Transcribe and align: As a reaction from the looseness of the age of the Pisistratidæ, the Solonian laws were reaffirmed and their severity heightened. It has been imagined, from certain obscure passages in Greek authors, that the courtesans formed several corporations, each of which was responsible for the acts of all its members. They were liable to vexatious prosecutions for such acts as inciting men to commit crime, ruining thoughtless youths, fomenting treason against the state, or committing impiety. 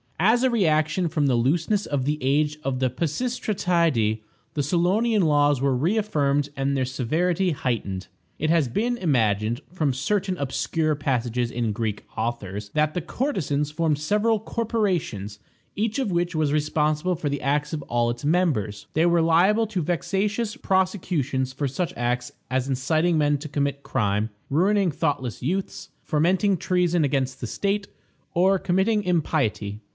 As 0.23 0.43
a 0.43 0.49
reaction 0.49 1.07
from 1.07 1.25
the 1.25 1.35
looseness 1.35 1.85
of 1.85 2.05
the 2.05 2.17
age 2.21 2.57
of 2.63 2.79
the 2.79 2.89
Pisistratidæ, 2.91 4.21
the 4.53 4.61
Solonian 4.63 5.23
laws 5.23 5.61
were 5.61 5.75
reaffirmed 5.75 6.49
and 6.55 6.75
their 6.77 6.85
severity 6.85 7.51
heightened. 7.51 8.07
It 8.39 8.49
has 8.49 8.67
been 8.67 8.97
imagined, 8.97 9.61
from 9.71 9.93
certain 9.93 10.37
obscure 10.37 10.95
passages 10.95 11.51
in 11.51 11.71
Greek 11.71 12.03
authors, 12.17 12.69
that 12.69 12.93
the 12.93 13.01
courtesans 13.01 13.71
formed 13.71 13.97
several 13.99 14.39
corporations, 14.39 15.37
each 15.75 15.99
of 15.99 16.11
which 16.11 16.35
was 16.35 16.53
responsible 16.53 17.15
for 17.15 17.29
the 17.29 17.41
acts 17.41 17.73
of 17.73 17.81
all 17.83 18.09
its 18.09 18.25
members. 18.25 18.87
They 18.93 19.05
were 19.07 19.21
liable 19.21 19.67
to 19.67 19.81
vexatious 19.83 20.55
prosecutions 20.55 21.51
for 21.51 21.67
such 21.67 21.93
acts 21.97 22.31
as 22.49 22.67
inciting 22.67 23.17
men 23.17 23.37
to 23.39 23.49
commit 23.49 23.83
crime, 23.83 24.29
ruining 24.49 24.91
thoughtless 24.91 25.43
youths, 25.43 25.89
fomenting 26.03 26.57
treason 26.57 27.03
against 27.03 27.41
the 27.41 27.47
state, 27.47 27.87
or 28.33 28.57
committing 28.57 29.03
impiety. 29.03 29.81